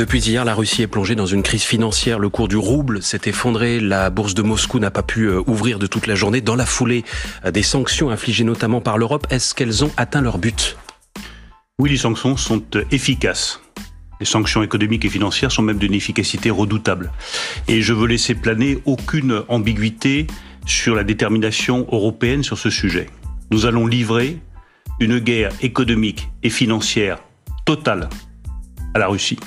Depuis 0.00 0.20
hier, 0.20 0.46
la 0.46 0.54
Russie 0.54 0.80
est 0.80 0.86
plongée 0.86 1.14
dans 1.14 1.26
une 1.26 1.42
crise 1.42 1.62
financière. 1.62 2.18
Le 2.18 2.30
cours 2.30 2.48
du 2.48 2.56
rouble 2.56 3.02
s'est 3.02 3.20
effondré. 3.26 3.80
La 3.80 4.08
bourse 4.08 4.32
de 4.32 4.40
Moscou 4.40 4.78
n'a 4.78 4.90
pas 4.90 5.02
pu 5.02 5.24
euh, 5.24 5.42
ouvrir 5.46 5.78
de 5.78 5.86
toute 5.86 6.06
la 6.06 6.14
journée. 6.14 6.40
Dans 6.40 6.56
la 6.56 6.64
foulée 6.64 7.04
euh, 7.44 7.50
des 7.50 7.62
sanctions 7.62 8.08
infligées 8.08 8.44
notamment 8.44 8.80
par 8.80 8.96
l'Europe, 8.96 9.26
est-ce 9.28 9.54
qu'elles 9.54 9.84
ont 9.84 9.90
atteint 9.98 10.22
leur 10.22 10.38
but? 10.38 10.78
Oui, 11.78 11.90
les 11.90 11.98
sanctions 11.98 12.38
sont 12.38 12.62
euh, 12.76 12.84
efficaces. 12.90 13.60
Les 14.20 14.24
sanctions 14.24 14.62
économiques 14.62 15.04
et 15.04 15.10
financières 15.10 15.52
sont 15.52 15.60
même 15.60 15.76
d'une 15.76 15.92
efficacité 15.92 16.48
redoutable. 16.48 17.12
Et 17.68 17.82
je 17.82 17.92
veux 17.92 18.06
laisser 18.06 18.34
planer 18.34 18.78
aucune 18.86 19.42
ambiguïté 19.48 20.28
sur 20.64 20.94
la 20.94 21.04
détermination 21.04 21.86
européenne 21.92 22.42
sur 22.42 22.56
ce 22.56 22.70
sujet. 22.70 23.10
Nous 23.50 23.66
allons 23.66 23.86
livrer 23.86 24.38
une 24.98 25.18
guerre 25.18 25.52
économique 25.60 26.30
et 26.42 26.48
financière 26.48 27.18
totale 27.66 28.08
à 28.94 28.98
la 28.98 29.06
Russie. 29.06 29.38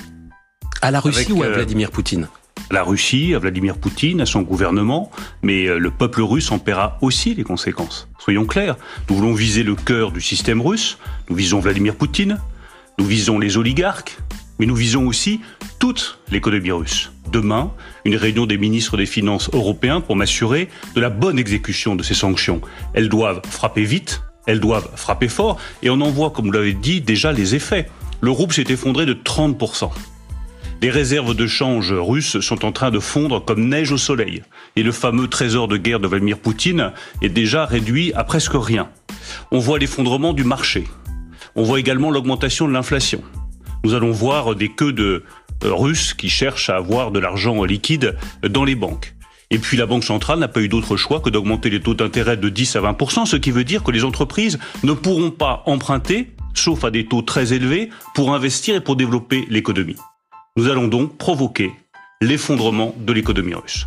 À 0.84 0.90
la 0.90 1.00
Russie 1.00 1.32
ou 1.32 1.42
à 1.42 1.46
euh, 1.46 1.54
Vladimir 1.54 1.90
Poutine 1.90 2.28
la 2.70 2.82
Russie, 2.82 3.34
à 3.34 3.38
Vladimir 3.38 3.76
Poutine, 3.76 4.20
à 4.20 4.26
son 4.26 4.42
gouvernement, 4.42 5.10
mais 5.42 5.66
euh, 5.66 5.78
le 5.78 5.90
peuple 5.90 6.20
russe 6.22 6.50
en 6.50 6.58
paiera 6.58 6.98
aussi 7.00 7.34
les 7.34 7.42
conséquences. 7.42 8.08
Soyons 8.18 8.44
clairs, 8.44 8.76
nous 9.08 9.16
voulons 9.16 9.32
viser 9.32 9.62
le 9.62 9.74
cœur 9.74 10.12
du 10.12 10.20
système 10.20 10.60
russe, 10.60 10.98
nous 11.30 11.36
visons 11.36 11.60
Vladimir 11.60 11.94
Poutine, 11.94 12.38
nous 12.98 13.06
visons 13.06 13.38
les 13.38 13.56
oligarques, 13.56 14.18
mais 14.58 14.66
nous 14.66 14.74
visons 14.74 15.06
aussi 15.06 15.40
toute 15.78 16.18
l'économie 16.30 16.72
russe. 16.72 17.12
Demain, 17.32 17.70
une 18.04 18.16
réunion 18.16 18.44
des 18.44 18.58
ministres 18.58 18.98
des 18.98 19.06
Finances 19.06 19.48
européens 19.54 20.02
pour 20.02 20.16
m'assurer 20.16 20.68
de 20.94 21.00
la 21.00 21.10
bonne 21.10 21.38
exécution 21.38 21.96
de 21.96 22.02
ces 22.02 22.14
sanctions. 22.14 22.60
Elles 22.92 23.08
doivent 23.08 23.40
frapper 23.48 23.84
vite, 23.84 24.22
elles 24.46 24.60
doivent 24.60 24.90
frapper 24.96 25.28
fort, 25.28 25.58
et 25.82 25.88
on 25.88 26.00
en 26.02 26.10
voit, 26.10 26.30
comme 26.30 26.46
vous 26.46 26.52
l'avez 26.52 26.74
dit, 26.74 27.00
déjà 27.00 27.32
les 27.32 27.54
effets. 27.54 27.88
Le 28.20 28.30
rouble 28.30 28.52
s'est 28.52 28.66
effondré 28.68 29.06
de 29.06 29.14
30%. 29.14 29.90
Les 30.84 30.90
réserves 30.90 31.34
de 31.34 31.46
change 31.46 31.94
russes 31.94 32.40
sont 32.40 32.66
en 32.66 32.70
train 32.70 32.90
de 32.90 32.98
fondre 32.98 33.42
comme 33.42 33.70
neige 33.70 33.90
au 33.90 33.96
soleil. 33.96 34.42
Et 34.76 34.82
le 34.82 34.92
fameux 34.92 35.28
trésor 35.28 35.66
de 35.66 35.78
guerre 35.78 35.98
de 35.98 36.06
Vladimir 36.06 36.38
Poutine 36.38 36.92
est 37.22 37.30
déjà 37.30 37.64
réduit 37.64 38.12
à 38.12 38.22
presque 38.22 38.52
rien. 38.52 38.90
On 39.50 39.60
voit 39.60 39.78
l'effondrement 39.78 40.34
du 40.34 40.44
marché. 40.44 40.84
On 41.56 41.62
voit 41.62 41.80
également 41.80 42.10
l'augmentation 42.10 42.68
de 42.68 42.74
l'inflation. 42.74 43.22
Nous 43.82 43.94
allons 43.94 44.10
voir 44.10 44.54
des 44.56 44.68
queues 44.68 44.92
de 44.92 45.24
euh, 45.64 45.72
Russes 45.72 46.12
qui 46.12 46.28
cherchent 46.28 46.68
à 46.68 46.76
avoir 46.76 47.12
de 47.12 47.18
l'argent 47.18 47.64
liquide 47.64 48.14
dans 48.46 48.64
les 48.64 48.74
banques. 48.74 49.14
Et 49.50 49.56
puis 49.56 49.78
la 49.78 49.86
Banque 49.86 50.04
centrale 50.04 50.38
n'a 50.38 50.48
pas 50.48 50.60
eu 50.60 50.68
d'autre 50.68 50.98
choix 50.98 51.20
que 51.20 51.30
d'augmenter 51.30 51.70
les 51.70 51.80
taux 51.80 51.94
d'intérêt 51.94 52.36
de 52.36 52.50
10 52.50 52.76
à 52.76 52.80
20% 52.82 53.24
ce 53.24 53.36
qui 53.36 53.52
veut 53.52 53.64
dire 53.64 53.84
que 53.84 53.90
les 53.90 54.04
entreprises 54.04 54.58
ne 54.82 54.92
pourront 54.92 55.30
pas 55.30 55.62
emprunter, 55.64 56.34
sauf 56.52 56.84
à 56.84 56.90
des 56.90 57.06
taux 57.06 57.22
très 57.22 57.54
élevés, 57.54 57.88
pour 58.14 58.34
investir 58.34 58.76
et 58.76 58.82
pour 58.82 58.96
développer 58.96 59.46
l'économie. 59.48 59.96
Nous 60.56 60.68
allons 60.68 60.86
donc 60.86 61.18
provoquer 61.18 61.72
l'effondrement 62.20 62.94
de 62.96 63.12
l'économie 63.12 63.54
russe. 63.54 63.84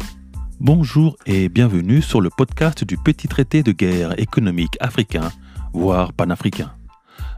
Bonjour 0.60 1.16
et 1.26 1.48
bienvenue 1.48 2.02
sur 2.02 2.20
le 2.20 2.30
podcast 2.30 2.84
du 2.84 2.98
petit 2.98 3.30
traité 3.30 3.64
de 3.64 3.72
guerre 3.72 4.20
économique 4.20 4.76
africain, 4.82 5.32
voire 5.72 6.12
panafricain 6.12 6.74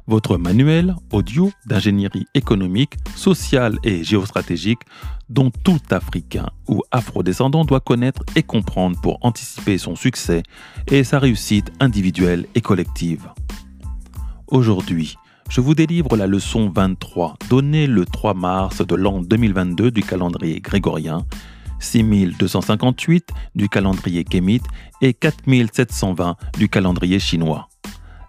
votre 0.07 0.37
manuel 0.37 0.95
audio 1.11 1.51
d'ingénierie 1.67 2.25
économique, 2.33 2.95
sociale 3.15 3.77
et 3.83 4.03
géostratégique 4.03 4.79
dont 5.29 5.51
tout 5.51 5.79
Africain 5.91 6.49
ou 6.67 6.81
Afro-descendant 6.89 7.63
doit 7.63 7.79
connaître 7.79 8.23
et 8.35 8.41
comprendre 8.41 8.99
pour 9.01 9.19
anticiper 9.21 9.77
son 9.77 9.95
succès 9.95 10.41
et 10.87 11.03
sa 11.03 11.19
réussite 11.19 11.71
individuelle 11.79 12.47
et 12.55 12.61
collective. 12.61 13.29
Aujourd'hui, 14.47 15.15
je 15.49 15.61
vous 15.61 15.73
délivre 15.73 16.15
la 16.15 16.27
leçon 16.27 16.71
23 16.73 17.35
donnée 17.49 17.87
le 17.87 18.05
3 18.05 18.35
mars 18.35 18.85
de 18.85 18.95
l'an 18.95 19.21
2022 19.21 19.91
du 19.91 20.03
calendrier 20.03 20.61
grégorien, 20.61 21.25
6258 21.79 23.29
du 23.55 23.67
calendrier 23.67 24.23
kémite 24.23 24.65
et 25.01 25.13
4720 25.13 26.35
du 26.57 26.69
calendrier 26.69 27.19
chinois 27.19 27.67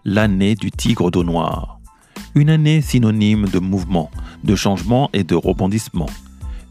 l'année 0.05 0.55
du 0.55 0.71
tigre 0.71 1.11
d'eau 1.11 1.25
noire. 1.25 1.79
Une 2.35 2.49
année 2.49 2.81
synonyme 2.81 3.49
de 3.49 3.59
mouvement, 3.59 4.11
de 4.45 4.55
changement 4.55 5.11
et 5.13 5.25
de 5.25 5.35
rebondissement. 5.35 6.09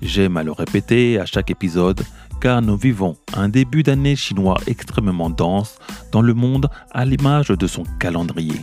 J'aime 0.01 0.37
à 0.37 0.43
le 0.43 0.51
répéter 0.51 1.19
à 1.19 1.25
chaque 1.25 1.51
épisode 1.51 2.01
car 2.41 2.61
nous 2.61 2.77
vivons 2.77 3.17
un 3.35 3.49
début 3.49 3.83
d'année 3.83 4.15
chinois 4.15 4.57
extrêmement 4.65 5.29
dense 5.29 5.77
dans 6.11 6.21
le 6.21 6.33
monde 6.33 6.69
à 6.91 7.05
l'image 7.05 7.49
de 7.49 7.67
son 7.67 7.83
calendrier. 7.99 8.61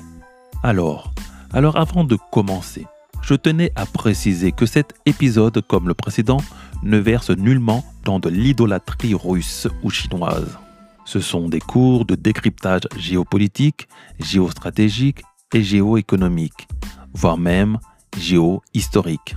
Alors, 0.63 1.13
alors 1.57 1.79
avant 1.79 2.05
de 2.05 2.19
commencer, 2.31 2.87
je 3.23 3.33
tenais 3.33 3.73
à 3.77 3.87
préciser 3.87 4.53
que 4.53 4.67
cet 4.67 4.93
épisode, 5.07 5.63
comme 5.67 5.89
le 5.89 5.95
précédent, 5.95 6.43
ne 6.83 6.99
verse 6.99 7.31
nullement 7.31 7.83
dans 8.05 8.19
de 8.19 8.29
l'idolâtrie 8.29 9.15
russe 9.15 9.67
ou 9.83 9.89
chinoise. 9.89 10.59
Ce 11.07 11.19
sont 11.19 11.49
des 11.49 11.61
cours 11.61 12.05
de 12.05 12.15
décryptage 12.15 12.83
géopolitique, 12.99 13.89
géostratégique 14.21 15.23
et 15.55 15.63
géoéconomique, 15.63 16.69
voire 17.15 17.39
même 17.39 17.79
géohistorique. 18.19 19.37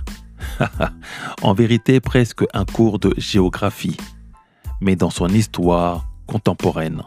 en 1.42 1.54
vérité, 1.54 2.00
presque 2.00 2.44
un 2.52 2.66
cours 2.66 2.98
de 2.98 3.14
géographie, 3.16 3.96
mais 4.82 4.94
dans 4.94 5.08
son 5.08 5.28
histoire 5.28 6.04
contemporaine. 6.26 7.02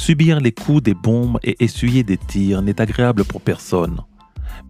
Subir 0.00 0.40
les 0.40 0.50
coups 0.50 0.82
des 0.82 0.94
bombes 0.94 1.38
et 1.42 1.62
essuyer 1.62 2.02
des 2.04 2.16
tirs 2.16 2.62
n'est 2.62 2.80
agréable 2.80 3.22
pour 3.22 3.42
personne, 3.42 4.00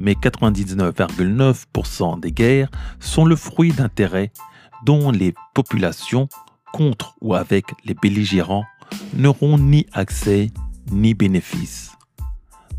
mais 0.00 0.14
99,9% 0.14 2.18
des 2.18 2.32
guerres 2.32 2.68
sont 2.98 3.24
le 3.24 3.36
fruit 3.36 3.70
d'intérêts 3.70 4.32
dont 4.84 5.12
les 5.12 5.32
populations, 5.54 6.28
contre 6.72 7.14
ou 7.20 7.36
avec 7.36 7.66
les 7.84 7.94
belligérants, 7.94 8.64
n'auront 9.14 9.56
ni 9.56 9.86
accès 9.92 10.50
ni 10.90 11.14
bénéfice. 11.14 11.92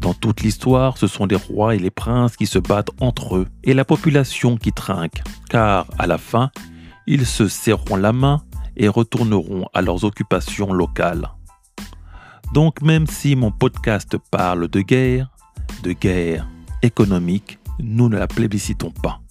Dans 0.02 0.14
toute 0.14 0.42
l'histoire, 0.42 0.98
ce 0.98 1.08
sont 1.08 1.28
les 1.28 1.38
rois 1.38 1.76
et 1.76 1.80
les 1.80 1.90
princes 1.90 2.36
qui 2.36 2.48
se 2.48 2.60
battent 2.60 2.92
entre 3.00 3.38
eux 3.38 3.48
et 3.64 3.74
la 3.74 3.86
population 3.86 4.58
qui 4.58 4.74
trinque, 4.74 5.24
car 5.50 5.88
à 5.98 6.06
la 6.06 6.18
fin, 6.18 6.52
ils 7.08 7.26
se 7.26 7.48
serreront 7.48 7.96
la 7.96 8.12
main 8.12 8.44
et 8.76 8.90
retourneront 8.90 9.68
à 9.74 9.82
leurs 9.82 10.04
occupations 10.04 10.74
locales. 10.74 11.30
Donc 12.54 12.82
même 12.82 13.08
si 13.08 13.36
mon 13.36 13.52
podcast 13.52 14.18
parle 14.30 14.68
de 14.68 14.82
guerre, 14.82 15.30
de 15.84 15.94
guerre 15.94 16.48
économique, 16.82 17.60
nous 17.80 18.10
ne 18.10 18.18
la 18.18 18.28
plébiscitons 18.28 18.92
pas 18.92 19.22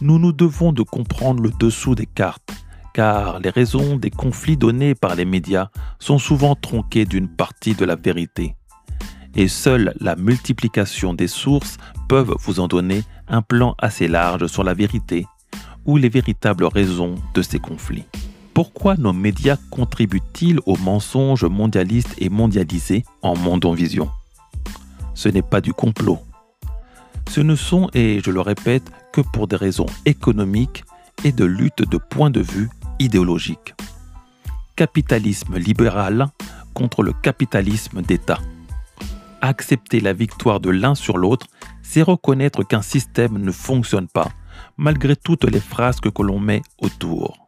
nous 0.00 0.18
nous 0.18 0.32
devons 0.32 0.72
de 0.72 0.82
comprendre 0.82 1.42
le 1.42 1.50
dessous 1.50 1.94
des 1.94 2.06
cartes, 2.06 2.50
car 2.94 3.40
les 3.40 3.50
raisons 3.50 3.96
des 3.96 4.10
conflits 4.10 4.56
donnés 4.56 4.94
par 4.94 5.14
les 5.14 5.24
médias 5.24 5.68
sont 5.98 6.18
souvent 6.18 6.54
tronquées 6.54 7.04
d'une 7.04 7.28
partie 7.28 7.74
de 7.74 7.84
la 7.84 7.96
vérité. 7.96 8.54
Et 9.34 9.48
seule 9.48 9.94
la 10.00 10.16
multiplication 10.16 11.14
des 11.14 11.28
sources 11.28 11.76
peuvent 12.08 12.34
vous 12.40 12.60
en 12.60 12.68
donner 12.68 13.02
un 13.28 13.42
plan 13.42 13.74
assez 13.78 14.08
large 14.08 14.46
sur 14.46 14.64
la 14.64 14.74
vérité 14.74 15.26
ou 15.84 15.96
les 15.96 16.08
véritables 16.08 16.64
raisons 16.64 17.16
de 17.34 17.42
ces 17.42 17.58
conflits. 17.58 18.06
Pourquoi 18.58 18.96
nos 18.96 19.12
médias 19.12 19.56
contribuent-ils 19.70 20.58
aux 20.66 20.76
mensonges 20.78 21.44
mondialistes 21.44 22.16
et 22.18 22.28
mondialisés 22.28 23.04
en 23.22 23.36
monde 23.36 23.64
en 23.64 23.72
vision? 23.72 24.10
Ce 25.14 25.28
n'est 25.28 25.42
pas 25.42 25.60
du 25.60 25.72
complot. 25.72 26.18
Ce 27.30 27.40
ne 27.40 27.54
sont, 27.54 27.88
et 27.94 28.20
je 28.20 28.32
le 28.32 28.40
répète, 28.40 28.90
que 29.12 29.20
pour 29.20 29.46
des 29.46 29.54
raisons 29.54 29.86
économiques 30.06 30.82
et 31.22 31.30
de 31.30 31.44
lutte 31.44 31.88
de 31.88 31.98
point 31.98 32.30
de 32.30 32.40
vue 32.40 32.68
idéologique. 32.98 33.76
Capitalisme 34.74 35.56
libéral 35.56 36.26
contre 36.74 37.04
le 37.04 37.12
capitalisme 37.12 38.02
d'État. 38.02 38.40
Accepter 39.40 40.00
la 40.00 40.12
victoire 40.12 40.58
de 40.58 40.70
l'un 40.70 40.96
sur 40.96 41.16
l'autre, 41.16 41.46
c'est 41.84 42.02
reconnaître 42.02 42.64
qu'un 42.64 42.82
système 42.82 43.38
ne 43.38 43.52
fonctionne 43.52 44.08
pas, 44.08 44.32
malgré 44.76 45.14
toutes 45.14 45.44
les 45.44 45.60
phrases 45.60 46.00
que 46.00 46.10
l'on 46.20 46.40
met 46.40 46.62
autour. 46.82 47.47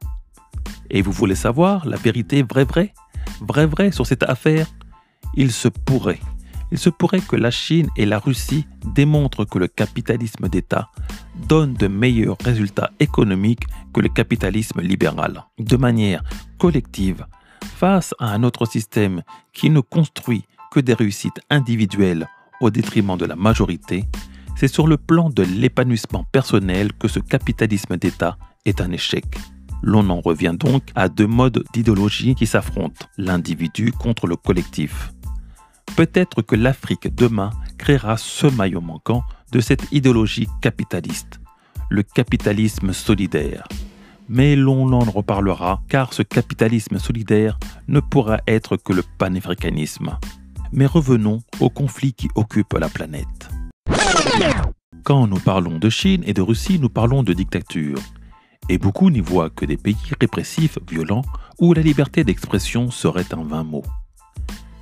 Et 0.91 1.03
vous 1.03 1.13
voulez 1.13 1.35
savoir 1.35 1.87
la 1.87 1.97
vérité 1.97 2.43
vrai 2.43 2.65
vrai 2.65 2.93
Vrai 3.41 3.67
vrai 3.67 3.93
sur 3.93 4.07
cette 4.07 4.23
affaire? 4.23 4.67
Il 5.35 5.53
se 5.53 5.69
pourrait 5.69 6.21
il 6.73 6.79
se 6.79 6.91
pourrait 6.91 7.21
que 7.21 7.37
la 7.37 7.51
Chine 7.51 7.89
et 7.97 8.07
la 8.07 8.19
Russie 8.19 8.67
démontrent 8.95 9.45
que 9.45 9.59
le 9.59 9.67
capitalisme 9.67 10.49
d'État 10.49 10.91
donne 11.49 11.75
de 11.75 11.89
meilleurs 11.89 12.37
résultats 12.45 12.91
économiques 13.01 13.65
que 13.93 14.01
le 14.01 14.09
capitalisme 14.09 14.81
libéral. 14.81 15.45
De 15.59 15.77
manière 15.77 16.23
collective, 16.59 17.27
face 17.77 18.15
à 18.19 18.33
un 18.33 18.43
autre 18.45 18.67
système 18.67 19.23
qui 19.53 19.71
ne 19.71 19.81
construit 19.81 20.45
que 20.71 20.81
des 20.81 20.95
réussites 20.95 21.41
individuelles 21.51 22.29
au 22.61 22.71
détriment 22.71 23.17
de 23.17 23.27
la 23.27 23.37
majorité, 23.37 24.05
c'est 24.55 24.69
sur 24.69 24.87
le 24.87 24.97
plan 24.97 25.31
de 25.31 25.43
l'épanouissement 25.43 26.25
personnel 26.31 26.93
que 26.93 27.09
ce 27.09 27.19
capitalisme 27.19 27.97
d'État 27.97 28.37
est 28.65 28.81
un 28.81 28.93
échec. 28.93 29.25
L'on 29.83 30.11
en 30.11 30.21
revient 30.21 30.55
donc 30.59 30.83
à 30.95 31.09
deux 31.09 31.27
modes 31.27 31.65
d'idéologie 31.73 32.35
qui 32.35 32.47
s'affrontent, 32.47 33.07
l'individu 33.17 33.93
contre 33.93 34.27
le 34.27 34.37
collectif. 34.37 35.13
Peut-être 35.97 36.43
que 36.43 36.57
l'Afrique 36.57 37.15
demain 37.15 37.51
créera 37.79 38.17
ce 38.17 38.47
maillot 38.47 38.81
manquant 38.81 39.23
de 39.53 39.61
cette 39.61 39.91
idéologie 39.91 40.49
capitaliste, 40.61 41.41
le 41.89 42.03
capitalisme 42.03 42.93
solidaire. 42.93 43.67
Mais 44.29 44.55
l'on 44.55 44.93
en 44.93 45.01
reparlera 45.01 45.83
car 45.89 46.13
ce 46.13 46.23
capitalisme 46.23 46.99
solidaire 46.99 47.59
ne 47.89 48.01
pourra 48.01 48.39
être 48.47 48.77
que 48.77 48.93
le 48.93 49.03
panafricanisme. 49.19 50.17
Mais 50.73 50.87
revenons 50.87 51.43
au 51.59 51.69
conflit 51.69 52.13
qui 52.13 52.29
occupe 52.37 52.75
la 52.75 52.89
planète. 52.89 53.49
Quand 55.03 55.27
nous 55.27 55.41
parlons 55.41 55.79
de 55.79 55.89
Chine 55.89 56.23
et 56.27 56.35
de 56.35 56.43
Russie, 56.43 56.79
nous 56.79 56.91
parlons 56.91 57.25
de 57.25 57.33
dictature. 57.33 57.99
Et 58.69 58.79
beaucoup 58.79 59.11
n'y 59.11 59.21
voient 59.21 59.51
que 59.51 59.65
des 59.65 59.77
pays 59.77 59.97
répressifs, 60.21 60.79
violents, 60.89 61.25
où 61.59 61.73
la 61.75 61.83
liberté 61.83 62.25
d'expression 62.25 62.91
serait 62.91 63.33
un 63.33 63.43
vain 63.43 63.65
mot. 63.65 63.85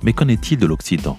Mais 0.03 0.13
qu'en 0.13 0.27
est-il 0.27 0.57
de 0.57 0.65
l'Occident? 0.65 1.17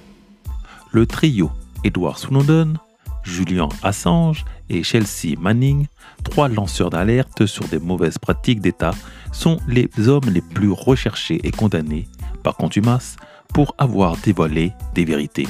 Le 0.92 1.06
trio 1.06 1.50
Edward 1.84 2.18
Snowden, 2.18 2.78
Julian 3.22 3.68
Assange 3.82 4.44
et 4.68 4.82
Chelsea 4.82 5.38
Manning, 5.38 5.86
trois 6.24 6.48
lanceurs 6.48 6.90
d'alerte 6.90 7.46
sur 7.46 7.66
des 7.68 7.78
mauvaises 7.78 8.18
pratiques 8.18 8.60
d'État, 8.60 8.94
sont 9.32 9.58
les 9.68 9.88
hommes 10.08 10.30
les 10.30 10.40
plus 10.40 10.70
recherchés 10.70 11.40
et 11.44 11.50
condamnés 11.50 12.08
par 12.42 12.56
contumace 12.56 13.16
pour 13.52 13.74
avoir 13.78 14.16
dévoilé 14.18 14.72
des 14.94 15.04
vérités. 15.04 15.48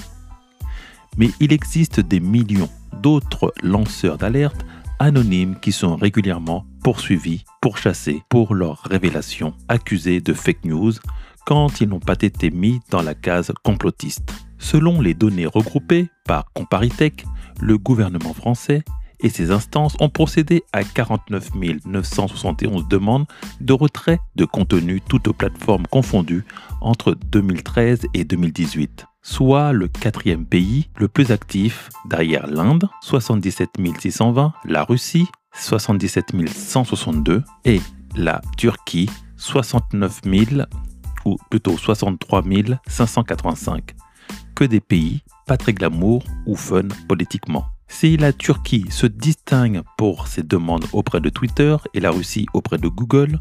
Mais 1.16 1.30
il 1.40 1.52
existe 1.52 2.00
des 2.00 2.20
millions 2.20 2.70
d'autres 3.00 3.52
lanceurs 3.62 4.18
d'alerte 4.18 4.64
anonymes 5.00 5.58
qui 5.58 5.72
sont 5.72 5.96
régulièrement 5.96 6.66
poursuivis, 6.84 7.44
pourchassés 7.60 8.22
pour 8.28 8.54
leurs 8.54 8.82
révélations, 8.82 9.54
accusés 9.68 10.20
de 10.20 10.34
fake 10.34 10.64
news 10.64 10.92
quand 11.46 11.80
ils 11.80 11.88
n'ont 11.88 12.00
pas 12.00 12.16
été 12.20 12.50
mis 12.50 12.80
dans 12.90 13.02
la 13.02 13.14
case 13.14 13.52
complotiste. 13.64 14.30
Selon 14.58 15.00
les 15.00 15.14
données 15.14 15.46
regroupées 15.46 16.10
par 16.26 16.52
Comparitech, 16.52 17.24
le 17.60 17.78
gouvernement 17.78 18.34
français 18.34 18.84
et 19.20 19.30
ses 19.30 19.50
instances 19.50 19.96
ont 20.00 20.10
procédé 20.10 20.62
à 20.72 20.84
49 20.84 21.50
971 21.86 22.86
demandes 22.88 23.26
de 23.60 23.72
retrait 23.72 24.20
de 24.36 24.44
contenu 24.44 25.00
toutes 25.00 25.32
plateformes 25.32 25.86
confondues 25.86 26.44
entre 26.80 27.14
2013 27.14 28.02
et 28.14 28.24
2018, 28.24 29.06
soit 29.22 29.72
le 29.72 29.88
quatrième 29.88 30.46
pays 30.46 30.88
le 30.96 31.08
plus 31.08 31.30
actif 31.30 31.90
derrière 32.06 32.46
l'Inde, 32.46 32.88
77 33.02 33.70
620, 33.98 34.52
la 34.64 34.84
Russie, 34.84 35.26
77 35.54 36.32
162 36.48 37.42
et 37.64 37.80
la 38.16 38.40
Turquie, 38.56 39.10
69 39.36 40.20
000 40.24 40.62
ou 41.24 41.36
plutôt 41.50 41.76
63 41.76 42.42
585. 42.86 43.94
Que 44.54 44.64
des 44.64 44.80
pays 44.80 45.22
pas 45.46 45.56
très 45.56 45.72
glamour 45.72 46.22
ou 46.46 46.54
fun 46.54 46.88
politiquement. 47.08 47.66
Si 47.92 48.16
la 48.16 48.32
Turquie 48.32 48.86
se 48.88 49.06
distingue 49.06 49.82
pour 49.98 50.26
ses 50.26 50.42
demandes 50.42 50.86
auprès 50.94 51.20
de 51.20 51.28
Twitter 51.28 51.76
et 51.92 52.00
la 52.00 52.10
Russie 52.10 52.46
auprès 52.54 52.78
de 52.78 52.88
Google, 52.88 53.38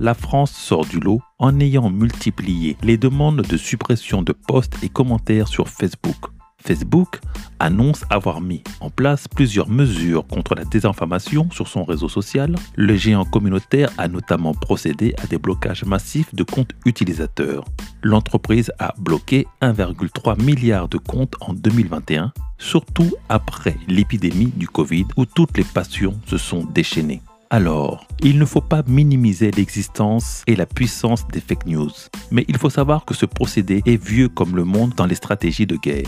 la 0.00 0.14
France 0.14 0.50
sort 0.50 0.84
du 0.84 0.98
lot 0.98 1.20
en 1.38 1.60
ayant 1.60 1.90
multiplié 1.90 2.76
les 2.82 2.96
demandes 2.96 3.42
de 3.42 3.56
suppression 3.56 4.22
de 4.22 4.32
posts 4.32 4.82
et 4.82 4.88
commentaires 4.88 5.46
sur 5.46 5.68
Facebook. 5.68 6.39
Facebook 6.64 7.20
annonce 7.58 8.04
avoir 8.10 8.40
mis 8.40 8.62
en 8.80 8.90
place 8.90 9.28
plusieurs 9.28 9.68
mesures 9.68 10.26
contre 10.26 10.54
la 10.54 10.64
désinformation 10.64 11.48
sur 11.50 11.68
son 11.68 11.84
réseau 11.84 12.08
social. 12.08 12.54
Le 12.74 12.96
géant 12.96 13.24
communautaire 13.24 13.90
a 13.98 14.08
notamment 14.08 14.54
procédé 14.54 15.14
à 15.22 15.26
des 15.26 15.38
blocages 15.38 15.84
massifs 15.84 16.34
de 16.34 16.42
comptes 16.42 16.72
utilisateurs. 16.86 17.64
L'entreprise 18.02 18.72
a 18.78 18.94
bloqué 18.98 19.46
1,3 19.62 20.42
milliard 20.42 20.88
de 20.88 20.98
comptes 20.98 21.36
en 21.40 21.52
2021, 21.52 22.32
surtout 22.58 23.12
après 23.28 23.76
l'épidémie 23.88 24.52
du 24.56 24.68
Covid 24.68 25.06
où 25.16 25.26
toutes 25.26 25.56
les 25.56 25.64
passions 25.64 26.18
se 26.26 26.38
sont 26.38 26.64
déchaînées. 26.64 27.22
Alors, 27.52 28.06
il 28.22 28.38
ne 28.38 28.44
faut 28.44 28.60
pas 28.60 28.84
minimiser 28.86 29.50
l'existence 29.50 30.44
et 30.46 30.54
la 30.54 30.66
puissance 30.66 31.26
des 31.28 31.40
fake 31.40 31.66
news, 31.66 31.90
mais 32.30 32.44
il 32.46 32.56
faut 32.56 32.70
savoir 32.70 33.04
que 33.04 33.12
ce 33.12 33.26
procédé 33.26 33.82
est 33.86 34.02
vieux 34.02 34.28
comme 34.28 34.54
le 34.54 34.62
monde 34.62 34.94
dans 34.96 35.06
les 35.06 35.16
stratégies 35.16 35.66
de 35.66 35.74
guerre 35.76 36.06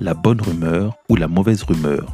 la 0.00 0.14
bonne 0.14 0.40
rumeur 0.40 0.96
ou 1.08 1.16
la 1.16 1.28
mauvaise 1.28 1.62
rumeur. 1.62 2.06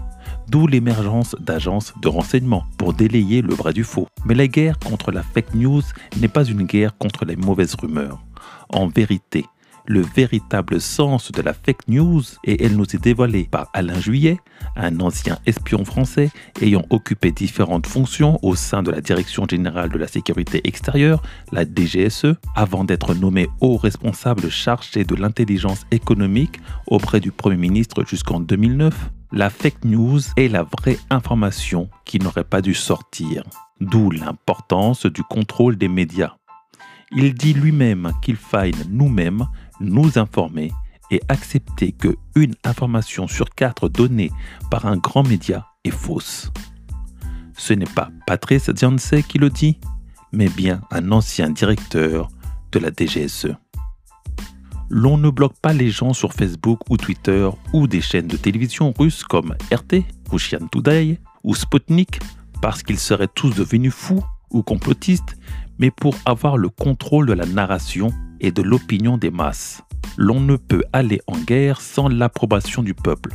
D'où 0.49 0.67
l'émergence 0.67 1.35
d'agences 1.41 1.95
de 2.03 2.09
renseignement 2.09 2.65
pour 2.79 2.93
délayer 2.93 3.43
le 3.43 3.55
vrai 3.55 3.73
du 3.73 3.85
faux. 3.85 4.07
Mais 4.27 4.35
la 4.35 4.47
guerre 4.47 4.79
contre 4.79 5.11
la 5.11 5.23
fake 5.23 5.55
news 5.55 5.83
n'est 6.19 6.29
pas 6.29 6.45
une 6.45 6.65
guerre 6.65 6.97
contre 6.99 7.25
les 7.25 7.37
mauvaises 7.37 7.75
rumeurs. 7.75 8.23
En 8.69 8.89
vérité, 8.89 9.45
le 9.87 10.01
véritable 10.01 10.81
sens 10.81 11.31
de 11.33 11.43
la 11.43 11.53
fake 11.53 11.89
news 11.89 12.23
et 12.45 12.65
elle 12.65 12.77
nous 12.77 12.85
est 12.85 13.03
dévoilée 13.03 13.49
par 13.51 13.69
Alain 13.73 14.01
Juillet, 14.01 14.39
un 14.77 15.01
ancien 15.01 15.39
espion 15.47 15.85
français 15.85 16.31
ayant 16.61 16.85
occupé 16.91 17.33
différentes 17.33 17.87
fonctions 17.87 18.39
au 18.43 18.55
sein 18.55 18.83
de 18.83 18.91
la 18.91 19.01
Direction 19.01 19.47
générale 19.49 19.91
de 19.91 19.99
la 19.99 20.09
sécurité 20.09 20.61
extérieure, 20.65 21.23
la 21.53 21.65
DGSE, 21.65 22.35
avant 22.55 22.85
d'être 22.85 23.15
nommé 23.15 23.49
haut 23.61 23.77
responsable 23.77 24.51
chargé 24.51 25.05
de 25.05 25.15
l'intelligence 25.15 25.87
économique 25.91 26.61
auprès 26.87 27.21
du 27.21 27.31
Premier 27.31 27.57
ministre 27.57 28.05
jusqu'en 28.07 28.41
2009. 28.41 29.11
La 29.33 29.51
fake 29.51 29.85
news 29.85 30.21
est 30.37 30.49
la 30.49 30.63
vraie 30.63 30.99
information 31.11 31.91
qui 32.05 32.19
n'aurait 32.19 32.45
pas 32.45 32.63
dû 32.63 32.75
sortir. 32.75 33.43
D'où 33.81 34.11
l'importance 34.11 35.07
du 35.07 35.23
contrôle 35.25 35.77
des 35.77 35.89
médias. 35.89 36.37
Il 37.17 37.35
dit 37.35 37.55
lui-même 37.55 38.13
qu'il 38.23 38.37
faille 38.37 38.75
nous-mêmes 38.91 39.47
nous 39.81 40.19
informer 40.19 40.73
et 41.11 41.21
accepter 41.29 41.93
que 41.93 42.17
une 42.35 42.55
information 42.65 43.29
sur 43.29 43.51
quatre 43.51 43.89
donnée 43.89 44.31
par 44.71 44.87
un 44.87 44.97
grand 44.97 45.23
média 45.23 45.67
est 45.85 45.91
fausse. 45.91 46.51
Ce 47.57 47.73
n'est 47.73 47.85
pas 47.85 48.11
Patrice 48.27 48.71
Dianse 48.71 49.15
qui 49.29 49.39
le 49.39 49.51
dit, 49.51 49.79
mais 50.33 50.49
bien 50.49 50.81
un 50.91 51.13
ancien 51.13 51.51
directeur 51.51 52.29
de 52.73 52.79
la 52.79 52.91
DGSE. 52.91 53.55
L'on 54.91 55.17
ne 55.17 55.31
bloque 55.31 55.59
pas 55.61 55.73
les 55.73 55.91
gens 55.91 56.13
sur 56.13 56.33
Facebook 56.35 56.81
ou 56.91 56.97
Twitter 56.97 57.49
ou 57.73 57.87
des 57.87 58.01
chaînes 58.01 58.29
de 58.29 58.37
télévision 58.37 58.93
russes 58.97 59.25
comme 59.25 59.55
RT, 59.73 60.05
Russian 60.31 60.67
Today 60.71 61.19
ou 61.43 61.55
Sputnik 61.55 62.21
parce 62.61 62.83
qu'ils 62.83 62.99
seraient 62.99 63.29
tous 63.35 63.55
devenus 63.55 63.95
fous 63.95 64.25
ou 64.51 64.63
complotistes, 64.63 65.37
mais 65.79 65.91
pour 65.91 66.15
avoir 66.27 66.57
le 66.57 66.69
contrôle 66.69 67.27
de 67.27 67.33
la 67.33 67.47
narration 67.47 68.11
et 68.45 68.53
de 68.53 68.61
l'opinion 68.61 69.17
des 69.17 69.31
masses. 69.31 69.83
L'on 70.19 70.39
ne 70.39 70.57
peut 70.57 70.85
aller 70.93 71.23
en 71.27 71.39
guerre 71.39 71.81
sans 71.81 72.09
l'approbation 72.09 72.83
du 72.83 72.93
peuple, 72.93 73.31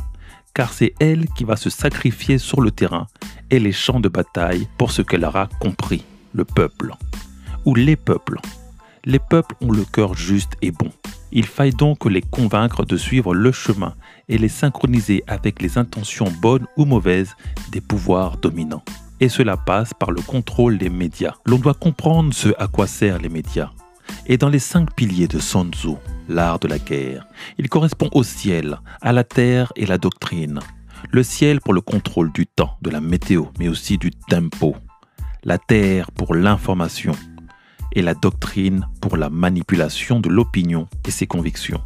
car 0.54 0.72
c'est 0.72 0.94
elle 1.00 1.26
qui 1.26 1.42
va 1.42 1.56
se 1.56 1.68
sacrifier 1.68 2.38
sur 2.38 2.60
le 2.60 2.70
terrain 2.70 3.08
et 3.50 3.58
les 3.58 3.72
champs 3.72 3.98
de 3.98 4.08
bataille 4.08 4.68
pour 4.78 4.92
ce 4.92 5.02
qu'elle 5.02 5.24
aura 5.24 5.48
compris, 5.58 6.04
le 6.32 6.44
peuple, 6.44 6.92
ou 7.64 7.74
les 7.74 7.96
peuples. 7.96 8.38
Les 9.04 9.18
peuples 9.18 9.56
ont 9.60 9.72
le 9.72 9.84
cœur 9.84 10.14
juste 10.14 10.52
et 10.62 10.70
bon. 10.70 10.92
Il 11.32 11.46
faille 11.46 11.72
donc 11.72 12.04
les 12.04 12.22
convaincre 12.22 12.84
de 12.84 12.96
suivre 12.96 13.34
le 13.34 13.50
chemin 13.50 13.94
et 14.28 14.38
les 14.38 14.48
synchroniser 14.48 15.24
avec 15.26 15.60
les 15.60 15.76
intentions 15.76 16.32
bonnes 16.40 16.66
ou 16.76 16.84
mauvaises 16.84 17.34
des 17.72 17.80
pouvoirs 17.80 18.36
dominants. 18.36 18.84
Et 19.18 19.28
cela 19.28 19.56
passe 19.56 19.92
par 19.92 20.12
le 20.12 20.22
contrôle 20.22 20.78
des 20.78 20.88
médias. 20.88 21.34
L'on 21.46 21.58
doit 21.58 21.74
comprendre 21.74 22.32
ce 22.32 22.50
à 22.58 22.68
quoi 22.68 22.86
servent 22.86 23.22
les 23.22 23.28
médias 23.28 23.72
et 24.26 24.36
dans 24.36 24.48
les 24.48 24.58
cinq 24.58 24.94
piliers 24.94 25.28
de 25.28 25.38
Sun 25.38 25.72
Tzu, 25.72 25.94
l'art 26.28 26.58
de 26.58 26.68
la 26.68 26.78
guerre. 26.78 27.26
Il 27.58 27.68
correspond 27.68 28.08
au 28.12 28.22
ciel, 28.22 28.78
à 29.00 29.12
la 29.12 29.24
terre 29.24 29.72
et 29.76 29.86
la 29.86 29.98
doctrine. 29.98 30.60
Le 31.10 31.22
ciel 31.22 31.60
pour 31.60 31.72
le 31.72 31.80
contrôle 31.80 32.30
du 32.32 32.46
temps, 32.46 32.76
de 32.82 32.90
la 32.90 33.00
météo, 33.00 33.46
mais 33.58 33.68
aussi 33.68 33.98
du 33.98 34.10
tempo. 34.10 34.76
La 35.44 35.58
terre 35.58 36.10
pour 36.10 36.34
l'information 36.34 37.12
et 37.92 38.02
la 38.02 38.14
doctrine 38.14 38.86
pour 39.00 39.16
la 39.16 39.30
manipulation 39.30 40.20
de 40.20 40.28
l'opinion 40.28 40.86
et 41.06 41.10
ses 41.10 41.26
convictions. 41.26 41.82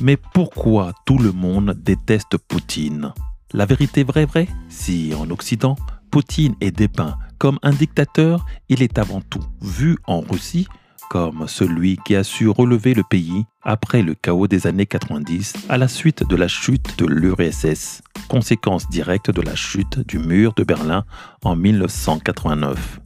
Mais 0.00 0.16
pourquoi 0.16 0.92
tout 1.06 1.18
le 1.18 1.32
monde 1.32 1.74
déteste 1.76 2.36
Poutine? 2.36 3.12
La 3.52 3.66
vérité 3.66 4.04
vraie 4.04 4.26
vraie? 4.26 4.48
Si 4.68 5.12
en 5.14 5.30
Occident, 5.30 5.76
Poutine 6.12 6.54
est 6.60 6.70
dépeint 6.70 7.16
comme 7.38 7.58
un 7.62 7.70
dictateur, 7.70 8.44
il 8.68 8.82
est 8.82 8.98
avant 8.98 9.22
tout 9.22 9.42
vu 9.62 9.96
en 10.06 10.20
Russie 10.20 10.68
comme 11.08 11.48
celui 11.48 11.96
qui 12.04 12.14
a 12.14 12.22
su 12.22 12.48
relever 12.48 12.92
le 12.92 13.02
pays 13.02 13.46
après 13.62 14.02
le 14.02 14.14
chaos 14.14 14.46
des 14.46 14.66
années 14.66 14.84
90 14.84 15.54
à 15.70 15.78
la 15.78 15.88
suite 15.88 16.28
de 16.28 16.36
la 16.36 16.48
chute 16.48 16.98
de 16.98 17.06
l'URSS, 17.06 18.02
conséquence 18.28 18.90
directe 18.90 19.30
de 19.30 19.40
la 19.40 19.54
chute 19.54 20.06
du 20.06 20.18
mur 20.18 20.52
de 20.54 20.64
Berlin 20.64 21.04
en 21.44 21.56
1989. 21.56 23.00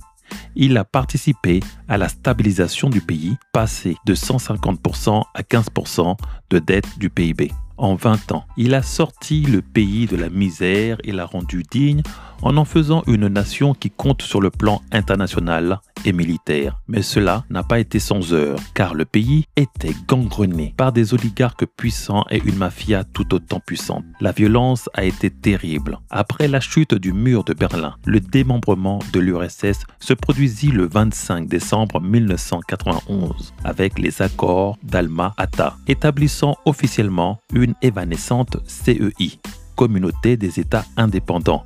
Il 0.57 0.77
a 0.77 0.85
participé 0.85 1.61
à 1.89 1.99
la 1.99 2.09
stabilisation 2.09 2.91
du 2.91 3.01
pays, 3.01 3.37
passé 3.53 3.97
de 4.05 4.17
150% 4.17 5.23
à 5.33 5.43
15% 5.43 6.17
de 6.51 6.59
dette 6.59 6.99
du 6.99 7.09
PIB. 7.09 7.53
En 7.79 7.95
20 7.95 8.33
ans, 8.33 8.47
il 8.57 8.75
a 8.75 8.83
sorti 8.83 9.43
le 9.43 9.61
pays 9.61 10.07
de 10.07 10.17
la 10.17 10.31
misère 10.31 10.97
et 11.05 11.13
l'a 11.13 11.27
rendu 11.27 11.63
digne 11.71 12.03
en 12.43 12.57
en 12.57 12.65
faisant 12.65 13.03
une 13.07 13.29
nation 13.29 13.75
qui 13.75 13.91
compte 13.91 14.23
sur 14.23 14.41
le 14.41 14.51
plan 14.51 14.83
international 14.93 15.81
et 16.05 16.13
militaire. 16.13 16.81
Mais 16.89 17.03
cela 17.03 17.45
n'a 17.51 17.63
pas 17.63 17.79
été 17.79 17.99
sans 17.99 18.33
heurts, 18.33 18.61
car 18.75 18.95
le 18.95 19.05
pays 19.05 19.47
était 19.57 19.95
gangrené 20.07 20.75
par 20.77 20.93
des 20.93 21.15
oligarques 21.15 21.67
puissants 21.67 22.25
et 22.31 22.41
une 22.45 22.57
mafia 22.57 23.05
tout 23.05 23.35
autant 23.35 23.61
puissante. 23.61 24.05
La 24.21 24.33
violence 24.33 24.89
a 24.95 25.05
été 25.05 25.31
terrible. 25.31 25.99
Après 26.11 26.49
la 26.49 26.61
chute 26.61 26.95
du 26.95 27.13
mur 27.13 27.45
de 27.45 27.55
Berlin, 27.55 27.97
le 28.05 28.21
démembrement 28.21 29.01
de 29.13 29.21
l'URSS 29.21 29.85
se 29.99 30.15
produisit 30.15 30.71
le 30.71 30.87
25 30.87 31.49
décembre 31.49 32.01
1991 32.01 33.55
avec 33.65 33.99
les 33.99 34.23
accords 34.23 34.79
d'Alma-Ata, 34.83 35.77
établissant 35.89 36.57
officiellement 36.65 37.41
une 37.53 37.75
évanescente 37.83 38.59
CEI, 38.67 39.39
Communauté 39.77 40.37
des 40.37 40.59
États 40.59 40.85
indépendants, 40.97 41.65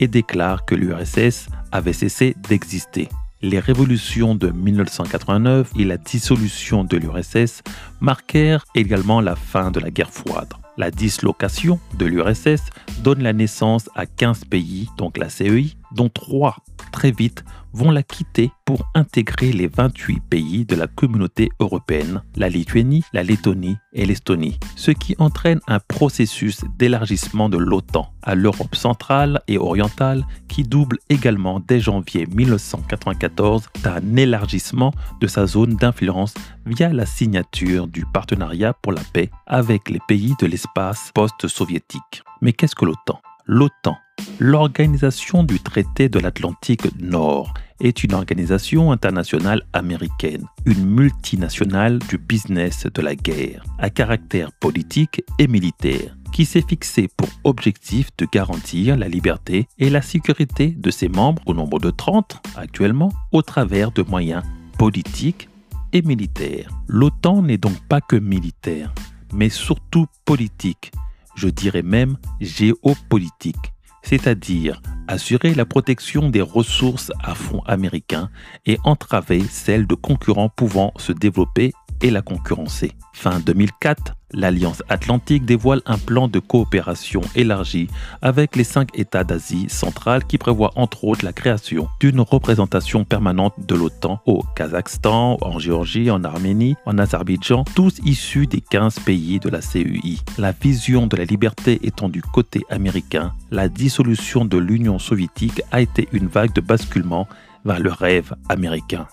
et 0.00 0.08
déclare 0.08 0.64
que 0.64 0.74
l'URSS 0.74 1.48
avait 1.72 1.92
cessé 1.92 2.36
d'exister. 2.48 3.08
Les 3.42 3.58
révolutions 3.58 4.34
de 4.34 4.48
1989 4.48 5.72
et 5.78 5.84
la 5.84 5.98
dissolution 5.98 6.82
de 6.82 6.96
l'URSS 6.96 7.62
marquèrent 8.00 8.64
également 8.74 9.20
la 9.20 9.36
fin 9.36 9.70
de 9.70 9.80
la 9.80 9.90
guerre 9.90 10.10
froide. 10.10 10.52
La 10.76 10.90
dislocation 10.90 11.78
de 11.98 12.06
l'URSS 12.06 12.62
donne 13.02 13.22
la 13.22 13.32
naissance 13.32 13.88
à 13.94 14.06
15 14.06 14.46
pays, 14.46 14.88
donc 14.96 15.18
la 15.18 15.28
CEI, 15.28 15.74
dont 15.92 16.08
3 16.08 16.56
très 16.90 17.10
vite 17.10 17.44
vont 17.74 17.90
la 17.90 18.02
quitter 18.02 18.50
pour 18.64 18.86
intégrer 18.94 19.52
les 19.52 19.66
28 19.66 20.20
pays 20.20 20.64
de 20.64 20.76
la 20.76 20.86
communauté 20.86 21.50
européenne, 21.60 22.22
la 22.36 22.48
Lituanie, 22.48 23.02
la 23.12 23.22
Lettonie 23.22 23.76
et 23.92 24.06
l'Estonie, 24.06 24.58
ce 24.76 24.92
qui 24.92 25.14
entraîne 25.18 25.60
un 25.66 25.80
processus 25.80 26.64
d'élargissement 26.78 27.48
de 27.48 27.58
l'OTAN 27.58 28.10
à 28.22 28.34
l'Europe 28.34 28.74
centrale 28.74 29.42
et 29.48 29.58
orientale 29.58 30.24
qui 30.48 30.62
double 30.62 30.98
également 31.10 31.60
dès 31.60 31.80
janvier 31.80 32.26
1994 32.26 33.68
d'un 33.82 34.16
élargissement 34.16 34.94
de 35.20 35.26
sa 35.26 35.46
zone 35.46 35.74
d'influence 35.74 36.34
via 36.64 36.92
la 36.92 37.06
signature 37.06 37.86
du 37.86 38.06
partenariat 38.06 38.72
pour 38.72 38.92
la 38.92 39.02
paix 39.12 39.30
avec 39.46 39.90
les 39.90 40.00
pays 40.06 40.34
de 40.40 40.46
l'espace 40.46 41.10
post-soviétique. 41.14 42.22
Mais 42.40 42.52
qu'est-ce 42.52 42.76
que 42.76 42.84
l'OTAN? 42.84 43.20
L'OTAN, 43.46 43.96
l'Organisation 44.38 45.44
du 45.44 45.60
traité 45.60 46.08
de 46.08 46.18
l'Atlantique 46.18 46.88
Nord, 47.00 47.54
est 47.80 48.04
une 48.04 48.14
organisation 48.14 48.92
internationale 48.92 49.62
américaine, 49.72 50.46
une 50.64 50.84
multinationale 50.84 51.98
du 52.08 52.18
business 52.18 52.86
de 52.86 53.02
la 53.02 53.14
guerre, 53.14 53.64
à 53.78 53.90
caractère 53.90 54.52
politique 54.52 55.22
et 55.38 55.48
militaire, 55.48 56.16
qui 56.32 56.44
s'est 56.44 56.62
fixé 56.62 57.08
pour 57.16 57.28
objectif 57.42 58.10
de 58.16 58.26
garantir 58.32 58.96
la 58.96 59.08
liberté 59.08 59.66
et 59.78 59.90
la 59.90 60.02
sécurité 60.02 60.68
de 60.68 60.90
ses 60.90 61.08
membres, 61.08 61.42
au 61.46 61.54
nombre 61.54 61.80
de 61.80 61.90
30 61.90 62.40
actuellement, 62.56 63.12
au 63.32 63.42
travers 63.42 63.90
de 63.90 64.02
moyens 64.02 64.44
politiques 64.78 65.48
et 65.92 66.02
militaires. 66.02 66.70
L'OTAN 66.88 67.42
n'est 67.42 67.58
donc 67.58 67.78
pas 67.88 68.00
que 68.00 68.16
militaire, 68.16 68.92
mais 69.32 69.48
surtout 69.48 70.06
politique 70.24 70.92
je 71.34 71.48
dirais 71.48 71.82
même 71.82 72.16
géopolitique, 72.40 73.73
c'est-à-dire 74.04 74.80
assurer 75.08 75.54
la 75.54 75.64
protection 75.64 76.30
des 76.30 76.40
ressources 76.40 77.10
à 77.22 77.34
fond 77.34 77.62
américains 77.66 78.30
et 78.66 78.78
entraver 78.84 79.42
celles 79.50 79.86
de 79.86 79.94
concurrents 79.94 80.48
pouvant 80.48 80.92
se 80.96 81.12
développer 81.12 81.72
et 82.00 82.10
la 82.10 82.22
concurrencer. 82.22 82.92
Fin 83.12 83.40
2004, 83.40 84.14
l'Alliance 84.34 84.82
Atlantique 84.88 85.44
dévoile 85.44 85.80
un 85.86 85.98
plan 85.98 86.28
de 86.28 86.38
coopération 86.38 87.20
élargi 87.34 87.88
avec 88.22 88.56
les 88.56 88.64
cinq 88.64 88.88
États 88.98 89.24
d'Asie 89.24 89.66
centrale 89.68 90.24
qui 90.24 90.38
prévoit 90.38 90.72
entre 90.76 91.04
autres 91.04 91.24
la 91.24 91.32
création 91.32 91.88
d'une 92.00 92.20
représentation 92.20 93.04
permanente 93.04 93.54
de 93.58 93.74
l'OTAN 93.74 94.20
au 94.26 94.42
Kazakhstan, 94.56 95.38
en 95.40 95.58
Géorgie, 95.58 96.10
en 96.10 96.24
Arménie, 96.24 96.76
en 96.86 96.98
Azerbaïdjan, 96.98 97.64
tous 97.74 98.00
issus 98.04 98.46
des 98.46 98.60
15 98.60 99.00
pays 99.00 99.38
de 99.38 99.48
la 99.48 99.60
CEI. 99.60 100.18
La 100.38 100.52
vision 100.52 101.06
de 101.06 101.16
la 101.16 101.24
liberté 101.24 101.80
étant 101.82 102.08
du 102.08 102.22
côté 102.22 102.62
américain, 102.70 103.32
la 103.50 103.68
dissolution 103.68 104.44
de 104.44 104.58
l'Union 104.58 104.98
soviétique 104.98 105.62
a 105.70 105.80
été 105.80 106.08
une 106.12 106.26
vague 106.26 106.52
de 106.52 106.60
basculement 106.60 107.28
vers 107.64 107.80
le 107.80 107.90
rêve 107.90 108.34
américain. 108.48 109.06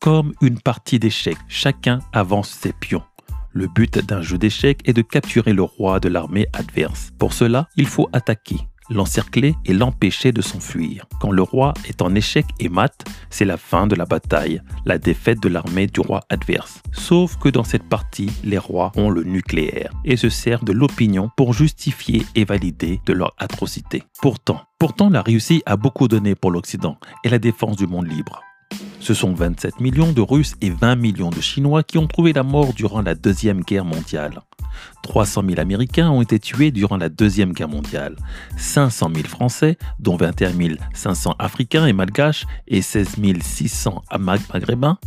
Comme 0.00 0.34
une 0.42 0.60
partie 0.60 0.98
d'échecs, 0.98 1.38
chacun 1.48 2.00
avance 2.12 2.50
ses 2.50 2.72
pions. 2.72 3.02
Le 3.56 3.68
but 3.68 3.98
d'un 4.04 4.20
jeu 4.20 4.36
d'échecs 4.36 4.80
est 4.84 4.92
de 4.92 5.02
capturer 5.02 5.52
le 5.52 5.62
roi 5.62 6.00
de 6.00 6.08
l'armée 6.08 6.48
adverse. 6.52 7.12
Pour 7.20 7.32
cela, 7.32 7.68
il 7.76 7.86
faut 7.86 8.08
attaquer, 8.12 8.56
l'encercler 8.90 9.54
et 9.64 9.72
l'empêcher 9.72 10.32
de 10.32 10.42
s'enfuir. 10.42 11.06
Quand 11.20 11.30
le 11.30 11.42
roi 11.42 11.72
est 11.88 12.02
en 12.02 12.16
échec 12.16 12.46
et 12.58 12.68
mat, 12.68 13.04
c'est 13.30 13.44
la 13.44 13.56
fin 13.56 13.86
de 13.86 13.94
la 13.94 14.06
bataille, 14.06 14.60
la 14.86 14.98
défaite 14.98 15.40
de 15.40 15.48
l'armée 15.48 15.86
du 15.86 16.00
roi 16.00 16.22
adverse. 16.30 16.82
Sauf 16.92 17.36
que 17.36 17.48
dans 17.48 17.62
cette 17.62 17.88
partie, 17.88 18.32
les 18.42 18.58
rois 18.58 18.90
ont 18.96 19.08
le 19.08 19.22
nucléaire 19.22 19.92
et 20.04 20.16
se 20.16 20.30
servent 20.30 20.64
de 20.64 20.72
l'opinion 20.72 21.30
pour 21.36 21.52
justifier 21.52 22.26
et 22.34 22.44
valider 22.44 23.00
de 23.06 23.12
leur 23.12 23.36
atrocité. 23.38 24.02
Pourtant, 24.20 24.62
pourtant 24.80 25.10
la 25.10 25.22
Russie 25.22 25.62
a 25.64 25.76
beaucoup 25.76 26.08
donné 26.08 26.34
pour 26.34 26.50
l'Occident 26.50 26.98
et 27.22 27.28
la 27.28 27.38
défense 27.38 27.76
du 27.76 27.86
monde 27.86 28.10
libre. 28.10 28.42
Ce 29.00 29.14
sont 29.14 29.34
27 29.34 29.80
millions 29.80 30.12
de 30.12 30.20
Russes 30.20 30.54
et 30.60 30.70
20 30.70 30.96
millions 30.96 31.30
de 31.30 31.40
Chinois 31.40 31.82
qui 31.82 31.98
ont 31.98 32.06
trouvé 32.06 32.32
la 32.32 32.42
mort 32.42 32.72
durant 32.72 33.02
la 33.02 33.14
Deuxième 33.14 33.60
Guerre 33.60 33.84
mondiale. 33.84 34.40
300 35.02 35.42
000 35.46 35.60
Américains 35.60 36.10
ont 36.10 36.22
été 36.22 36.38
tués 36.38 36.70
durant 36.70 36.96
la 36.96 37.08
Deuxième 37.08 37.52
Guerre 37.52 37.68
mondiale. 37.68 38.16
500 38.56 39.10
000 39.14 39.28
Français, 39.28 39.76
dont 39.98 40.16
21 40.16 40.52
500 40.94 41.34
Africains 41.38 41.86
et 41.86 41.92
Malgaches 41.92 42.46
et 42.66 42.82
16 42.82 43.16
600 43.42 44.02
Maghrébins. 44.18 44.98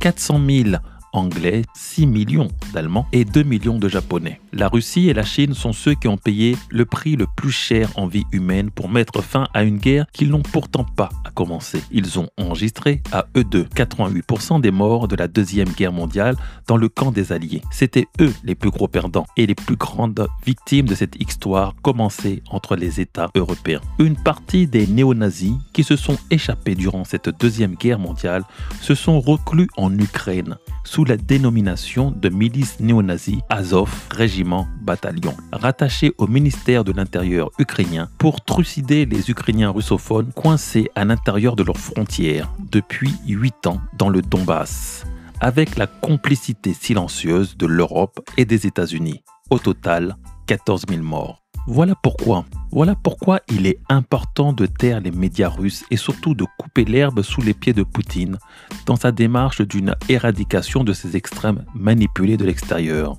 400 0.00 0.40
000 0.46 0.70
Anglais, 1.12 1.62
6 1.74 2.06
millions 2.06 2.48
d'Allemands 2.72 3.06
et 3.12 3.24
2 3.24 3.42
millions 3.42 3.78
de 3.78 3.88
Japonais. 3.88 4.40
La 4.52 4.68
Russie 4.68 5.08
et 5.08 5.14
la 5.14 5.24
Chine 5.24 5.54
sont 5.54 5.72
ceux 5.72 5.94
qui 5.94 6.08
ont 6.08 6.16
payé 6.16 6.56
le 6.70 6.84
prix 6.84 7.16
le 7.16 7.26
plus 7.36 7.50
cher 7.50 7.90
en 7.96 8.06
vie 8.06 8.24
humaine 8.32 8.70
pour 8.70 8.88
mettre 8.88 9.22
fin 9.22 9.46
à 9.54 9.62
une 9.62 9.78
guerre 9.78 10.06
qu'ils 10.12 10.30
n'ont 10.30 10.42
pourtant 10.42 10.84
pas 10.84 11.10
à 11.24 11.30
commencer. 11.30 11.82
Ils 11.90 12.18
ont 12.18 12.28
enregistré 12.38 13.02
à 13.12 13.26
eux 13.36 13.44
deux 13.44 13.64
88% 13.64 14.60
des 14.60 14.70
morts 14.70 15.08
de 15.08 15.16
la 15.16 15.28
Deuxième 15.28 15.68
Guerre 15.68 15.92
mondiale 15.92 16.36
dans 16.66 16.76
le 16.76 16.88
camp 16.88 17.12
des 17.12 17.32
Alliés. 17.32 17.62
C'étaient 17.70 18.08
eux 18.20 18.32
les 18.44 18.54
plus 18.54 18.70
gros 18.70 18.88
perdants 18.88 19.26
et 19.36 19.46
les 19.46 19.54
plus 19.54 19.76
grandes 19.76 20.26
victimes 20.44 20.86
de 20.86 20.94
cette 20.94 21.20
histoire 21.20 21.74
commencée 21.82 22.42
entre 22.50 22.76
les 22.76 23.00
États 23.00 23.30
européens. 23.34 23.80
Une 23.98 24.16
partie 24.16 24.66
des 24.66 24.86
néo-nazis 24.86 25.54
qui 25.72 25.84
se 25.84 25.96
sont 25.96 26.18
échappés 26.30 26.74
durant 26.74 27.04
cette 27.04 27.28
Deuxième 27.28 27.74
Guerre 27.74 27.98
mondiale 27.98 28.44
se 28.80 28.94
sont 28.94 29.20
reclus 29.20 29.68
en 29.76 29.96
Ukraine 29.98 30.56
la 31.04 31.16
dénomination 31.16 32.10
de 32.10 32.28
milice 32.28 32.80
néo-nazie 32.80 33.40
Azov 33.48 33.90
Régiment 34.10 34.66
Bataillon, 34.82 35.34
rattaché 35.52 36.12
au 36.18 36.26
ministère 36.26 36.84
de 36.84 36.92
l'Intérieur 36.92 37.50
ukrainien 37.58 38.08
pour 38.18 38.44
trucider 38.44 39.04
les 39.06 39.30
Ukrainiens 39.30 39.70
russophones 39.70 40.32
coincés 40.32 40.90
à 40.94 41.04
l'intérieur 41.04 41.56
de 41.56 41.62
leurs 41.62 41.78
frontières 41.78 42.52
depuis 42.70 43.12
8 43.26 43.66
ans 43.66 43.80
dans 43.96 44.08
le 44.08 44.22
Donbass, 44.22 45.04
avec 45.40 45.76
la 45.76 45.86
complicité 45.86 46.72
silencieuse 46.72 47.56
de 47.56 47.66
l'Europe 47.66 48.20
et 48.36 48.44
des 48.44 48.66
États-Unis. 48.66 49.22
Au 49.50 49.58
total, 49.58 50.16
14 50.46 50.84
000 50.88 51.02
morts. 51.02 51.47
Voilà 51.70 51.94
pourquoi, 51.94 52.46
voilà 52.72 52.94
pourquoi 52.94 53.40
il 53.52 53.66
est 53.66 53.78
important 53.90 54.54
de 54.54 54.64
taire 54.64 55.02
les 55.02 55.10
médias 55.10 55.50
russes 55.50 55.84
et 55.90 55.98
surtout 55.98 56.34
de 56.34 56.46
couper 56.58 56.86
l'herbe 56.86 57.20
sous 57.20 57.42
les 57.42 57.52
pieds 57.52 57.74
de 57.74 57.82
Poutine 57.82 58.38
dans 58.86 58.96
sa 58.96 59.12
démarche 59.12 59.60
d'une 59.60 59.94
éradication 60.08 60.82
de 60.82 60.94
ces 60.94 61.14
extrêmes 61.14 61.66
manipulés 61.74 62.38
de 62.38 62.46
l'extérieur. 62.46 63.18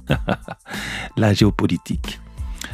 la 1.16 1.32
géopolitique. 1.32 2.20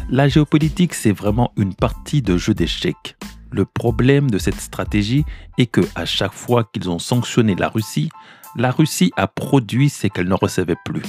La 0.09 0.29
géopolitique, 0.29 0.93
c'est 0.93 1.11
vraiment 1.11 1.51
une 1.57 1.75
partie 1.75 2.21
de 2.21 2.37
jeu 2.37 2.53
d'échecs. 2.53 3.17
Le 3.51 3.65
problème 3.65 4.31
de 4.31 4.37
cette 4.37 4.61
stratégie 4.61 5.25
est 5.57 5.65
que 5.65 5.81
à 5.95 6.05
chaque 6.05 6.33
fois 6.33 6.63
qu'ils 6.63 6.89
ont 6.89 6.99
sanctionné 6.99 7.53
la 7.53 7.67
Russie, 7.67 8.09
la 8.55 8.71
Russie 8.71 9.11
a 9.17 9.27
produit 9.27 9.89
ce 9.89 10.07
qu'elle 10.07 10.29
ne 10.29 10.35
recevait 10.35 10.77
plus. 10.85 11.03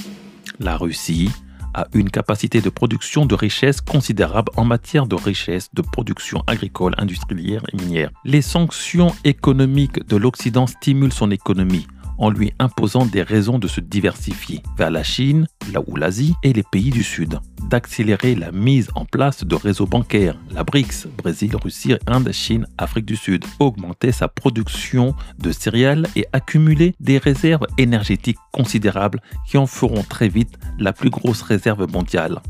La 0.59 0.75
Russie 0.75 1.31
a 1.77 1.87
une 1.93 2.09
capacité 2.09 2.59
de 2.59 2.69
production 2.69 3.25
de 3.25 3.35
richesse 3.35 3.81
considérable 3.81 4.51
en 4.55 4.65
matière 4.65 5.05
de 5.05 5.15
richesse 5.15 5.69
de 5.73 5.83
production 5.83 6.43
agricole, 6.47 6.95
industrielle 6.97 7.61
et 7.71 7.77
minière. 7.77 8.09
Les 8.25 8.41
sanctions 8.41 9.13
économiques 9.23 10.05
de 10.07 10.17
l'Occident 10.17 10.65
stimulent 10.65 11.13
son 11.13 11.29
économie 11.29 11.85
en 12.17 12.29
lui 12.29 12.53
imposant 12.59 13.05
des 13.05 13.21
raisons 13.21 13.59
de 13.59 13.67
se 13.67 13.81
diversifier 13.81 14.61
vers 14.77 14.91
la 14.91 15.03
Chine, 15.03 15.47
là 15.71 15.81
où 15.85 15.95
l'Asie 15.95 16.33
et 16.43 16.53
les 16.53 16.63
pays 16.63 16.89
du 16.89 17.03
Sud, 17.03 17.39
d'accélérer 17.69 18.35
la 18.35 18.51
mise 18.51 18.89
en 18.95 19.05
place 19.05 19.43
de 19.43 19.55
réseaux 19.55 19.85
bancaires, 19.85 20.39
la 20.51 20.63
BRICS, 20.63 21.07
Brésil, 21.17 21.55
Russie, 21.55 21.95
Inde, 22.07 22.31
Chine, 22.31 22.65
Afrique 22.77 23.05
du 23.05 23.15
Sud, 23.15 23.45
augmenter 23.59 24.11
sa 24.11 24.27
production 24.27 25.13
de 25.39 25.51
céréales 25.51 26.07
et 26.15 26.25
accumuler 26.33 26.95
des 26.99 27.17
réserves 27.17 27.67
énergétiques 27.77 28.37
considérables 28.51 29.21
qui 29.47 29.57
en 29.57 29.67
feront 29.67 30.03
très 30.03 30.29
vite 30.29 30.57
la 30.79 30.93
plus 30.93 31.09
grosse 31.09 31.41
réserve 31.41 31.91
mondiale. 31.91 32.41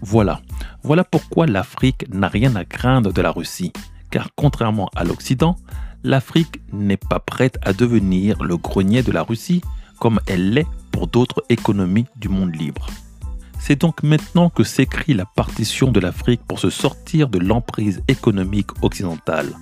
Voilà, 0.00 0.40
voilà 0.82 1.04
pourquoi 1.04 1.46
l'Afrique 1.46 2.06
n'a 2.12 2.28
rien 2.28 2.54
à 2.56 2.64
craindre 2.64 3.12
de 3.12 3.20
la 3.20 3.32
Russie. 3.32 3.72
Car 4.10 4.30
contrairement 4.36 4.88
à 4.96 5.04
l'Occident, 5.04 5.56
l'Afrique 6.08 6.62
n'est 6.72 6.96
pas 6.96 7.18
prête 7.18 7.58
à 7.60 7.74
devenir 7.74 8.42
le 8.42 8.56
grenier 8.56 9.02
de 9.02 9.12
la 9.12 9.22
Russie 9.22 9.60
comme 10.00 10.20
elle 10.26 10.54
l'est 10.54 10.66
pour 10.90 11.06
d'autres 11.06 11.44
économies 11.50 12.06
du 12.16 12.30
monde 12.30 12.56
libre. 12.56 12.86
C'est 13.60 13.78
donc 13.78 14.02
maintenant 14.02 14.48
que 14.48 14.64
s'écrit 14.64 15.12
la 15.12 15.26
partition 15.26 15.92
de 15.92 16.00
l'Afrique 16.00 16.40
pour 16.48 16.60
se 16.60 16.70
sortir 16.70 17.28
de 17.28 17.38
l'emprise 17.38 18.02
économique 18.08 18.70
occidentale, 18.82 19.52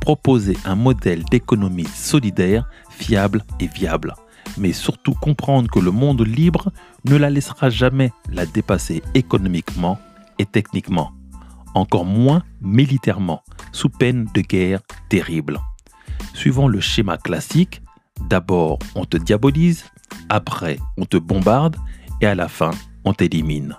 proposer 0.00 0.56
un 0.64 0.76
modèle 0.76 1.24
d'économie 1.24 1.88
solidaire, 1.94 2.70
fiable 2.88 3.44
et 3.60 3.66
viable, 3.66 4.14
mais 4.56 4.72
surtout 4.72 5.12
comprendre 5.12 5.70
que 5.70 5.78
le 5.78 5.90
monde 5.90 6.26
libre 6.26 6.72
ne 7.04 7.16
la 7.16 7.28
laissera 7.28 7.68
jamais 7.68 8.12
la 8.32 8.46
dépasser 8.46 9.02
économiquement 9.12 9.98
et 10.38 10.46
techniquement, 10.46 11.12
encore 11.74 12.06
moins 12.06 12.44
militairement, 12.62 13.42
sous 13.72 13.90
peine 13.90 14.26
de 14.32 14.40
guerre 14.40 14.80
terrible. 15.10 15.60
Suivant 16.34 16.68
le 16.68 16.80
schéma 16.80 17.16
classique, 17.16 17.82
d'abord 18.28 18.78
on 18.94 19.04
te 19.04 19.16
diabolise, 19.16 19.84
après 20.28 20.78
on 20.96 21.04
te 21.04 21.16
bombarde 21.16 21.76
et 22.20 22.26
à 22.26 22.34
la 22.34 22.48
fin 22.48 22.72
on 23.04 23.12
t'élimine. 23.12 23.76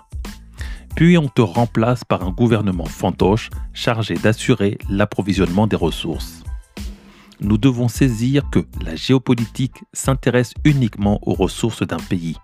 Puis 0.96 1.18
on 1.18 1.28
te 1.28 1.42
remplace 1.42 2.04
par 2.04 2.22
un 2.22 2.30
gouvernement 2.30 2.84
fantoche 2.84 3.50
chargé 3.72 4.14
d'assurer 4.14 4.78
l'approvisionnement 4.88 5.66
des 5.66 5.76
ressources. 5.76 6.44
Nous 7.40 7.58
devons 7.58 7.88
saisir 7.88 8.48
que 8.50 8.60
la 8.80 8.94
géopolitique 8.94 9.82
s'intéresse 9.92 10.54
uniquement 10.64 11.18
aux 11.22 11.34
ressources 11.34 11.82
d'un 11.82 11.96
pays, 11.96 12.36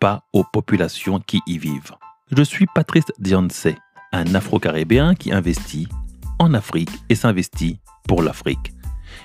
pas 0.00 0.24
aux 0.32 0.44
populations 0.44 1.20
qui 1.20 1.40
y 1.46 1.58
vivent. 1.58 1.94
Je 2.34 2.42
suis 2.42 2.66
Patrice 2.74 3.12
Dionce, 3.18 3.68
un 4.12 4.34
Afro-Caribéen 4.34 5.14
qui 5.14 5.30
investit 5.30 5.88
en 6.38 6.54
Afrique 6.54 6.90
et 7.10 7.14
s'investit 7.14 7.80
pour 8.08 8.22
l'Afrique. 8.22 8.72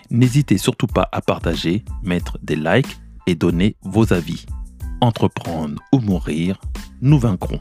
N'hésitez 0.10 0.58
surtout 0.58 0.88
pas 0.88 1.10
à 1.12 1.22
partager, 1.22 1.84
mettre 2.04 2.38
des 2.42 2.56
likes 2.56 2.98
et 3.28 3.36
donner 3.36 3.76
vos 3.82 4.14
avis. 4.14 4.46
Entreprendre 5.02 5.82
ou 5.92 6.00
mourir, 6.00 6.60
nous 7.02 7.20
vaincrons. 7.20 7.60